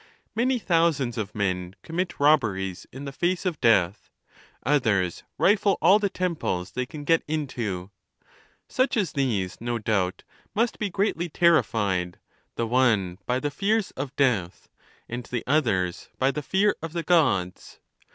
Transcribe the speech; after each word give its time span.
Many 0.33 0.57
thousands 0.57 1.15
of 1.19 1.35
men 1.35 1.75
commit 1.83 2.19
robberies 2.19 2.87
in 2.91 3.05
the 3.05 3.11
face 3.11 3.45
of 3.45 3.61
death; 3.61 4.09
others 4.63 5.21
rifle 5.37 5.77
all 5.79 5.99
the 5.99 6.09
temples 6.09 6.71
they 6.71 6.87
can 6.87 7.03
get 7.03 7.21
into: 7.27 7.91
such 8.67 8.97
as 8.97 9.11
these, 9.11 9.61
no 9.61 9.77
doubt, 9.77 10.23
must 10.55 10.79
be 10.79 10.89
greatly 10.89 11.29
terrified, 11.29 12.17
the 12.55 12.65
one 12.65 13.19
by 13.27 13.39
the 13.39 13.51
fears 13.51 13.91
of 13.91 14.15
death, 14.15 14.69
and 15.07 15.25
the 15.25 15.43
others 15.45 16.09
by 16.17 16.31
the 16.31 16.41
fear 16.41 16.75
of 16.81 16.93
the 16.93 17.03
Gods. 17.03 17.79